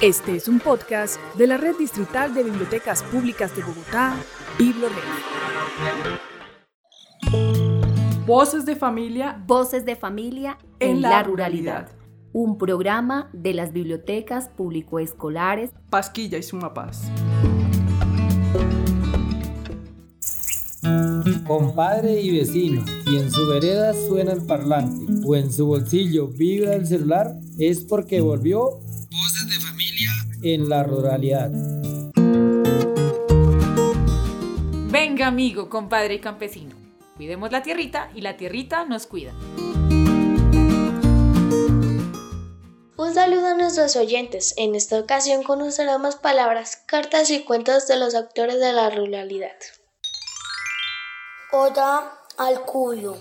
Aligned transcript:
Este 0.00 0.36
es 0.36 0.46
un 0.46 0.60
podcast 0.60 1.18
de 1.36 1.46
la 1.46 1.56
Red 1.56 1.76
Distrital 1.76 2.34
de 2.34 2.44
Bibliotecas 2.44 3.02
Públicas 3.02 3.54
de 3.56 3.62
Bogotá, 3.62 4.16
BibloRed. 4.58 4.94
Voces 8.24 8.64
de 8.64 8.76
familia. 8.76 9.42
Voces 9.46 9.84
de 9.84 9.96
familia 9.96 10.58
en, 10.78 11.02
la, 11.02 11.22
ruralidad. 11.24 11.88
Un 12.32 12.58
programa 12.58 13.28
de 13.32 13.54
las 13.54 13.72
bibliotecas 13.72 14.48
público-escolares 14.50 15.70
Pasquilla 15.90 16.38
y 16.38 16.42
Sumapaz. 16.44 17.10
Compadre 21.46 22.20
y 22.20 22.38
vecino, 22.38 22.84
si 23.04 23.16
en 23.16 23.30
su 23.30 23.46
vereda 23.48 23.94
suena 23.94 24.32
el 24.32 24.44
parlante 24.44 25.06
o 25.24 25.36
en 25.36 25.52
su 25.52 25.66
bolsillo 25.66 26.28
vibra 26.28 26.74
el 26.74 26.86
celular, 26.86 27.36
es 27.58 27.84
porque 27.84 28.20
volvió 28.20 28.80
en 30.42 30.68
la 30.68 30.82
ruralidad. 30.82 31.50
Venga 34.90 35.26
amigo, 35.26 35.68
compadre 35.68 36.14
y 36.14 36.18
campesino, 36.20 36.74
cuidemos 37.16 37.52
la 37.52 37.62
tierrita 37.62 38.10
y 38.14 38.20
la 38.20 38.36
tierrita 38.36 38.84
nos 38.84 39.06
cuida. 39.06 39.32
Un 42.96 43.14
saludo 43.14 43.48
a 43.48 43.54
nuestros 43.54 43.96
oyentes. 43.96 44.54
En 44.56 44.74
esta 44.74 44.98
ocasión 44.98 45.42
conoceremos 45.42 46.16
palabras, 46.16 46.76
cartas 46.86 47.30
y 47.30 47.44
cuentos 47.44 47.86
de 47.88 47.96
los 47.98 48.14
autores 48.14 48.60
de 48.60 48.72
la 48.72 48.90
ruralidad. 48.90 49.56
Oda 51.50 52.18
al 52.38 52.62
cubio. 52.62 53.16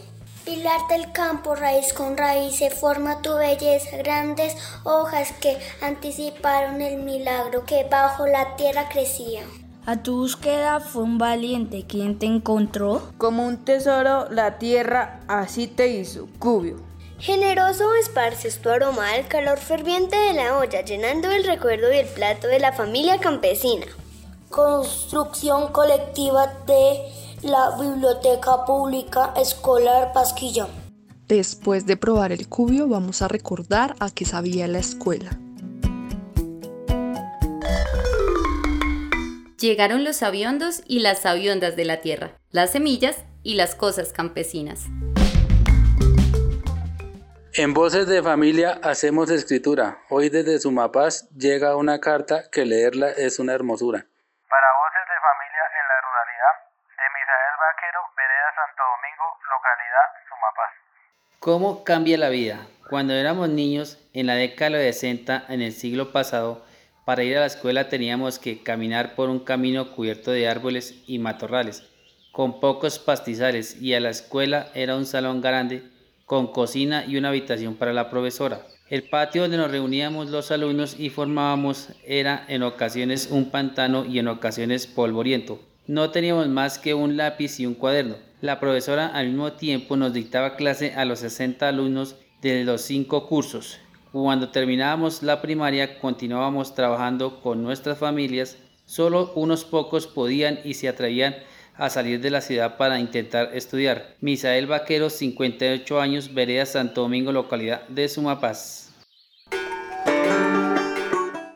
Pilar 0.54 0.82
del 0.90 1.14
campo, 1.14 1.56
raíz 1.56 1.94
con 1.94 2.18
raíz, 2.18 2.58
se 2.58 2.70
forma 2.70 3.22
tu 3.22 3.34
belleza, 3.36 3.96
grandes 3.96 4.54
hojas 4.84 5.32
que 5.40 5.58
anticiparon 5.82 6.82
el 6.82 7.02
milagro 7.04 7.64
que 7.64 7.88
bajo 7.90 8.28
la 8.28 8.58
tierra 8.58 8.90
crecía. 8.90 9.44
A 9.86 10.04
tu 10.04 10.18
búsqueda 10.18 10.82
fue 10.82 11.04
un 11.04 11.18
valiente 11.18 11.86
quien 11.88 12.20
te 12.20 12.26
encontró. 12.26 13.02
Como 13.18 13.48
un 13.48 13.64
tesoro, 13.64 14.30
la 14.30 14.58
tierra 14.58 15.22
así 15.30 15.68
te 15.68 15.88
hizo, 15.88 16.28
cubio. 16.38 16.82
Generoso 17.18 17.96
esparces 17.96 18.60
tu 18.60 18.70
aroma 18.70 19.10
al 19.14 19.30
calor 19.30 19.58
ferviente 19.58 20.18
de 20.18 20.34
la 20.34 20.58
olla, 20.58 20.82
llenando 20.82 21.32
el 21.32 21.46
recuerdo 21.46 21.94
y 21.94 22.00
el 22.00 22.08
plato 22.08 22.50
de 22.50 22.60
la 22.60 22.74
familia 22.74 23.20
campesina. 23.20 23.86
Construcción 24.50 25.72
colectiva 25.72 26.48
de 26.68 27.31
la 27.44 27.76
Biblioteca 27.80 28.66
Pública 28.66 29.34
Escolar 29.36 30.14
Pasquilla. 30.14 30.68
Después 31.28 31.86
de 31.88 31.98
probar 31.98 32.32
el 32.32 32.48
cubio, 32.48 32.88
vamos 32.88 33.22
a 33.22 33.28
recordar 33.28 33.96
a 34.00 34.10
qué 34.12 34.26
sabía 34.26 34.68
la 34.68 34.80
escuela. 34.80 35.32
Llegaron 39.58 40.04
los 40.04 40.18
sabiondos 40.18 40.84
y 40.88 41.00
las 41.00 41.20
sabiondas 41.20 41.76
de 41.76 41.86
la 41.86 42.02
tierra, 42.02 42.32
las 42.52 42.72
semillas 42.72 43.24
y 43.44 43.56
las 43.56 43.76
cosas 43.76 44.12
campesinas. 44.12 44.86
En 47.54 47.74
Voces 47.74 48.08
de 48.08 48.24
Familia 48.24 48.80
hacemos 48.84 49.30
escritura. 49.30 50.00
Hoy 50.10 50.30
desde 50.30 50.60
Sumapaz 50.60 51.28
llega 51.32 51.76
una 51.76 52.00
carta 52.00 52.50
que 52.52 52.66
leerla 52.66 53.10
es 53.10 53.40
una 53.40 53.54
hermosura. 53.54 54.00
Para 54.50 54.68
Voces 54.82 55.06
de 55.10 55.20
Familia 55.20 55.64
en 55.80 55.88
la 55.88 55.98
Ruralidad, 56.02 56.71
de 57.32 57.38
Misael 57.38 57.58
Vaquero, 57.60 58.00
Vereda 58.18 58.52
Santo 58.56 58.84
Domingo, 58.96 59.26
localidad 59.50 60.08
Sumapaz. 60.28 60.72
¿Cómo 61.40 61.84
cambia 61.84 62.18
la 62.18 62.30
vida? 62.30 62.68
Cuando 62.90 63.14
éramos 63.14 63.50
niños, 63.50 63.98
en 64.14 64.28
la 64.28 64.36
década 64.36 64.78
de 64.78 64.92
60, 64.92 65.46
en 65.48 65.62
el 65.62 65.72
siglo 65.72 66.12
pasado, 66.12 66.66
para 67.06 67.24
ir 67.24 67.38
a 67.38 67.42
la 67.42 67.46
escuela 67.46 67.90
teníamos 67.90 68.38
que 68.38 68.64
caminar 68.64 69.16
por 69.16 69.30
un 69.30 69.40
camino 69.40 69.92
cubierto 69.94 70.32
de 70.32 70.48
árboles 70.48 71.04
y 71.08 71.20
matorrales, 71.20 71.84
con 72.32 72.60
pocos 72.60 73.00
pastizales, 73.00 73.82
y 73.82 73.94
a 73.94 74.00
la 74.00 74.10
escuela 74.10 74.68
era 74.74 74.96
un 74.96 75.06
salón 75.06 75.42
grande 75.42 75.90
con 76.26 76.52
cocina 76.52 77.06
y 77.06 77.18
una 77.18 77.30
habitación 77.30 77.76
para 77.76 77.94
la 77.94 78.10
profesora. 78.10 78.62
El 78.90 79.10
patio 79.10 79.44
donde 79.44 79.58
nos 79.58 79.72
reuníamos 79.72 80.30
los 80.30 80.52
alumnos 80.52 81.00
y 81.00 81.10
formábamos 81.10 81.90
era 82.06 82.44
en 82.50 82.64
ocasiones 82.64 83.30
un 83.32 83.52
pantano 83.52 84.04
y 84.06 84.20
en 84.20 84.28
ocasiones 84.28 84.86
polvoriento. 84.86 85.71
No 85.92 86.10
teníamos 86.10 86.48
más 86.48 86.80
que 86.80 86.94
un 86.94 87.18
lápiz 87.18 87.60
y 87.60 87.66
un 87.66 87.74
cuaderno. 87.74 88.16
La 88.40 88.62
profesora 88.62 89.08
al 89.08 89.28
mismo 89.28 89.52
tiempo 89.52 89.98
nos 89.98 90.14
dictaba 90.14 90.56
clase 90.56 90.94
a 90.96 91.04
los 91.04 91.20
60 91.20 91.68
alumnos 91.68 92.16
de 92.42 92.64
los 92.64 92.80
cinco 92.80 93.28
cursos. 93.28 93.78
Cuando 94.14 94.52
terminábamos 94.52 95.22
la 95.22 95.42
primaria 95.42 96.00
continuábamos 96.00 96.76
trabajando 96.76 97.42
con 97.42 97.62
nuestras 97.62 97.98
familias. 97.98 98.58
Solo 98.86 99.34
unos 99.36 99.66
pocos 99.66 100.08
podían 100.08 100.62
y 100.64 100.76
se 100.76 100.88
atrevían 100.88 101.36
a 101.76 101.90
salir 101.90 102.22
de 102.22 102.30
la 102.30 102.40
ciudad 102.40 102.78
para 102.78 102.98
intentar 102.98 103.50
estudiar. 103.54 104.16
Misael 104.22 104.68
Vaquero, 104.68 105.10
58 105.10 106.00
años, 106.00 106.34
Vereda 106.34 106.66
Santo 106.66 107.02
Domingo, 107.02 107.34
localidad 107.34 107.86
de 107.90 108.08
Sumapaz. 108.08 108.94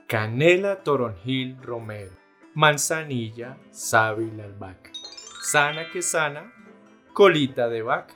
Canela 0.07 0.83
Toronjil 0.83 1.55
Romero, 1.61 2.11
Manzanilla 2.57 3.57
Sábila 3.69 4.45
Albahaca, 4.45 4.89
Sana 5.43 5.91
que 5.91 6.01
sana, 6.01 6.53
colita 7.11 7.67
de 7.67 7.81
vaca. 7.81 8.15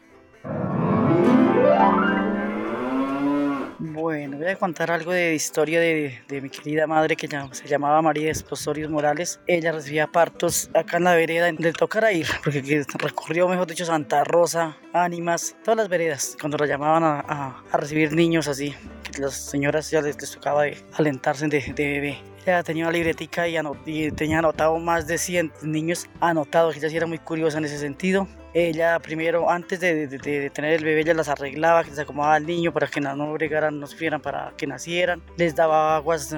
Bueno, 3.79 4.37
voy 4.37 4.47
a 4.47 4.55
contar 4.55 4.91
algo 4.91 5.11
de 5.11 5.35
historia 5.35 5.81
de, 5.81 6.21
mi 6.41 6.49
querida 6.49 6.87
madre 6.87 7.17
que 7.17 7.27
se 7.27 7.67
llamaba 7.67 8.01
María 8.01 8.31
Esposorios 8.31 8.89
Morales. 8.89 9.41
Ella 9.45 9.73
recibía 9.73 10.07
partos 10.07 10.69
acá 10.73 10.95
en 10.97 11.03
la 11.03 11.15
vereda 11.15 11.51
del 11.51 11.73
Tocarair, 11.73 12.27
porque 12.41 12.85
recorrió, 12.97 13.49
mejor 13.49 13.67
dicho, 13.67 13.83
Santa 13.83 14.23
Rosa, 14.23 14.77
Ánimas, 14.93 15.57
todas 15.65 15.79
las 15.79 15.89
veredas, 15.89 16.37
cuando 16.39 16.57
la 16.57 16.65
llamaban 16.65 17.03
a, 17.03 17.61
recibir 17.73 18.13
niños 18.13 18.47
así, 18.47 18.73
que 19.03 19.21
las 19.21 19.33
señoras 19.33 19.91
ya 19.91 19.99
les, 20.01 20.15
tocaba 20.15 20.63
alentarse 20.93 21.45
de 21.49 21.73
bebé. 21.75 22.28
Ella 22.45 22.63
tenía 22.63 22.85
una 22.85 22.93
libretica 22.93 23.47
y, 23.47 23.57
y, 23.85 24.11
tenía 24.11 24.39
anotado 24.39 24.77
más 24.79 25.07
de 25.07 25.17
100 25.17 25.51
niños 25.63 26.07
anotados, 26.19 26.77
ella 26.77 26.89
sí 26.89 26.97
era 26.97 27.07
muy 27.07 27.19
curiosa 27.19 27.57
en 27.57 27.65
ese 27.65 27.77
sentido. 27.77 28.27
Ella 28.53 28.97
primero, 28.99 29.49
antes 29.49 29.79
de, 29.79 30.07
tener 30.49 30.73
el 30.73 30.83
bebé, 30.83 31.01
ella 31.01 31.13
las 31.13 31.29
arreglaba, 31.29 31.83
que 31.83 31.91
les 31.91 31.99
acomodaba 31.99 32.35
al 32.35 32.47
niño 32.47 32.73
para 32.73 32.87
que 32.87 32.99
no, 32.99 33.33
bregaran, 33.33 33.79
no 33.79 33.85
sufrieran 33.85 34.21
para 34.21 34.53
que 34.57 34.65
nacieran. 34.65 35.21
Les 35.37 35.55
daba 35.55 35.95
aguas 35.95 36.35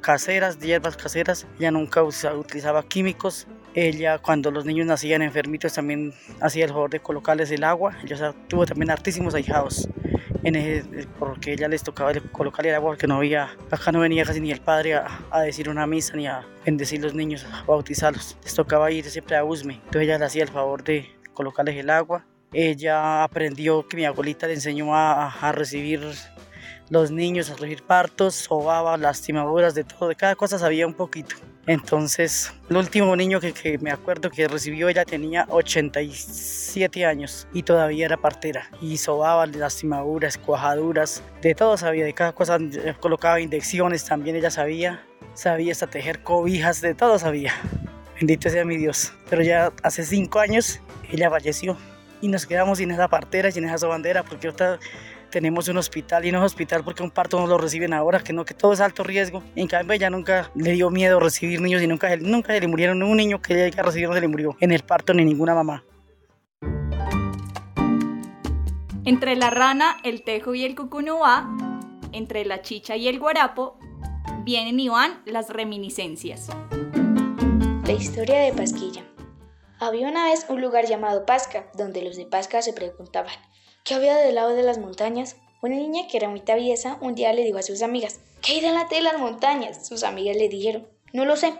caseras, 0.00 0.58
hierbas 0.58 0.96
caseras. 0.96 1.46
Ella 1.58 1.70
nunca 1.70 2.02
utilizaba 2.02 2.82
químicos. 2.82 3.46
Ella 3.74 4.18
cuando 4.18 4.50
los 4.50 4.64
niños 4.64 4.86
nacían 4.86 5.22
enfermitos 5.22 5.74
también 5.74 6.12
hacía 6.40 6.64
el 6.64 6.70
favor 6.70 6.90
de 6.90 7.00
colocarles 7.00 7.50
el 7.50 7.62
agua. 7.62 7.94
Ella 8.02 8.34
tuvo 8.48 8.64
también 8.64 8.90
hartísimos 8.90 9.34
ahijados. 9.34 9.88
En 10.42 11.08
porque 11.18 11.52
ella 11.52 11.68
les 11.68 11.82
tocaba 11.82 12.12
colocarle 12.32 12.70
el 12.70 12.76
agua 12.76 12.90
porque 12.90 13.06
no 13.06 13.16
había, 13.16 13.56
acá 13.70 13.92
no 13.92 14.00
venía 14.00 14.24
casi 14.24 14.40
ni 14.40 14.50
el 14.50 14.60
padre 14.60 14.94
a, 14.94 15.40
decir 15.40 15.68
una 15.68 15.86
misa 15.86 16.16
ni 16.16 16.26
a 16.26 16.46
bendecir 16.64 17.00
los 17.00 17.14
niños, 17.14 17.44
a 17.44 17.64
bautizarlos. 17.64 18.36
Les 18.42 18.54
tocaba 18.54 18.90
ir 18.90 19.04
siempre 19.04 19.36
a 19.36 19.44
Usme. 19.44 19.74
Entonces 19.74 20.02
ella 20.02 20.18
le 20.18 20.24
hacía 20.24 20.42
el 20.42 20.48
favor 20.48 20.82
de, 20.84 21.08
colocarles 21.34 21.76
el 21.76 21.90
agua. 21.90 22.26
Ella 22.52 23.22
aprendió 23.22 23.86
que 23.86 23.96
mi 23.96 24.04
abuelita 24.04 24.46
le 24.46 24.54
enseñó 24.54 24.94
a, 24.94 25.28
a 25.28 25.52
recibir 25.52 26.00
los 26.90 27.10
niños, 27.10 27.48
a 27.48 27.54
recibir 27.54 27.82
partos, 27.84 28.34
sobaba, 28.34 28.96
lastimaduras, 28.96 29.74
de 29.74 29.84
todo, 29.84 30.08
de 30.08 30.16
cada 30.16 30.34
cosa 30.34 30.58
sabía 30.58 30.86
un 30.86 30.94
poquito. 30.94 31.36
Entonces, 31.70 32.52
el 32.68 32.78
último 32.78 33.14
niño 33.14 33.38
que, 33.38 33.78
me 33.80 33.92
acuerdo 33.92 34.28
que 34.28 34.48
recibió 34.48 34.88
ella 34.88 35.04
tenía 35.04 35.46
87 35.50 37.06
años 37.06 37.46
y 37.52 37.62
todavía 37.62 38.06
era 38.06 38.16
partera. 38.16 38.68
Y 38.80 38.96
sobaba 38.96 39.46
lastimaduras, 39.46 40.36
cuajaduras, 40.36 41.22
de 41.42 41.54
todo 41.54 41.76
sabía, 41.76 42.04
de 42.04 42.12
cada 42.12 42.32
cosa 42.32 42.58
colocaba 42.98 43.40
inyecciones, 43.40 44.04
también 44.04 44.34
ella 44.34 44.50
sabía. 44.50 45.06
Sabía 45.34 45.70
hasta 45.70 45.86
tejer 45.86 46.24
cobijas, 46.24 46.80
de 46.80 46.92
todo 46.92 47.20
sabía. 47.20 47.54
Bendito 48.16 48.50
sea 48.50 48.64
mi 48.64 48.76
Dios. 48.76 49.12
Pero 49.28 49.42
ya 49.42 49.72
hace 49.84 50.04
cinco 50.04 50.40
años 50.40 50.80
ella 51.08 51.30
falleció 51.30 51.76
y 52.20 52.26
nos 52.26 52.46
quedamos 52.46 52.78
sin 52.78 52.90
esa 52.90 53.06
partera, 53.06 53.52
sin 53.52 53.68
esa 53.68 53.86
bandera, 53.86 54.24
porque 54.24 54.48
ahorita 54.48 54.80
tenemos 55.30 55.68
un 55.68 55.78
hospital 55.78 56.24
y 56.26 56.32
no 56.32 56.38
es 56.38 56.44
hospital 56.44 56.84
porque 56.84 57.02
un 57.02 57.10
parto 57.10 57.40
no 57.40 57.46
lo 57.46 57.56
reciben 57.56 57.94
ahora, 57.94 58.20
que 58.20 58.32
no, 58.32 58.44
que 58.44 58.54
todo 58.54 58.72
es 58.72 58.80
alto 58.80 59.02
riesgo. 59.02 59.42
En 59.56 59.66
cambio, 59.66 59.94
ella 59.94 60.10
nunca 60.10 60.50
le 60.54 60.72
dio 60.72 60.90
miedo 60.90 61.18
recibir 61.20 61.60
niños 61.60 61.80
y 61.82 61.86
nunca, 61.86 62.14
nunca 62.16 62.52
se 62.52 62.60
le 62.60 62.66
murieron. 62.66 63.02
Un 63.02 63.16
niño 63.16 63.40
que 63.40 63.66
ella 63.66 63.82
recibió 63.82 64.08
no 64.08 64.14
se 64.14 64.20
le 64.20 64.28
murió 64.28 64.56
en 64.60 64.72
el 64.72 64.82
parto 64.82 65.14
ni 65.14 65.24
ninguna 65.24 65.54
mamá. 65.54 65.84
Entre 69.04 69.34
la 69.34 69.50
rana, 69.50 69.96
el 70.04 70.22
tejo 70.22 70.54
y 70.54 70.64
el 70.64 70.74
cucunúa, 70.74 71.48
entre 72.12 72.44
la 72.44 72.60
chicha 72.60 72.96
y 72.96 73.08
el 73.08 73.18
guarapo, 73.18 73.78
vienen 74.44 74.78
y 74.78 74.88
van 74.88 75.22
las 75.24 75.48
reminiscencias. 75.48 76.48
La 77.86 77.92
historia 77.92 78.40
de 78.40 78.52
Pasquilla. 78.52 79.04
Había 79.78 80.08
una 80.08 80.26
vez 80.26 80.44
un 80.50 80.60
lugar 80.60 80.86
llamado 80.86 81.24
Pasca, 81.24 81.70
donde 81.74 82.02
los 82.02 82.16
de 82.16 82.26
Pasca 82.26 82.60
se 82.60 82.74
preguntaban, 82.74 83.32
¿qué 83.90 83.96
había 83.96 84.18
del 84.18 84.36
lado 84.36 84.50
de 84.50 84.62
las 84.62 84.78
montañas? 84.78 85.34
Una 85.62 85.74
niña 85.74 86.06
que 86.08 86.16
era 86.16 86.28
muy 86.28 86.38
traviesa 86.38 86.96
un 87.00 87.16
día 87.16 87.32
le 87.32 87.42
dijo 87.42 87.58
a 87.58 87.62
sus 87.62 87.82
amigas, 87.82 88.20
¿qué 88.40 88.52
hay 88.52 88.60
delante 88.60 88.94
de 88.94 89.02
las 89.02 89.18
montañas? 89.18 89.84
Sus 89.84 90.04
amigas 90.04 90.36
le 90.36 90.48
dijeron, 90.48 90.86
no 91.12 91.24
lo 91.24 91.34
sé. 91.34 91.54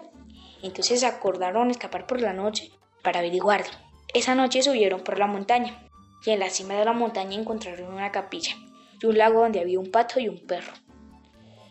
Entonces 0.62 1.02
acordaron 1.02 1.72
escapar 1.72 2.06
por 2.06 2.20
la 2.20 2.32
noche 2.32 2.70
para 3.02 3.18
averiguarlo. 3.18 3.72
Esa 4.14 4.36
noche 4.36 4.62
subieron 4.62 5.00
por 5.00 5.18
la 5.18 5.26
montaña 5.26 5.88
y 6.24 6.30
en 6.30 6.38
la 6.38 6.50
cima 6.50 6.74
de 6.74 6.84
la 6.84 6.92
montaña 6.92 7.36
encontraron 7.36 7.92
una 7.92 8.12
capilla 8.12 8.54
y 9.02 9.06
un 9.06 9.18
lago 9.18 9.40
donde 9.40 9.58
había 9.58 9.80
un 9.80 9.90
pato 9.90 10.20
y 10.20 10.28
un 10.28 10.38
perro. 10.46 10.72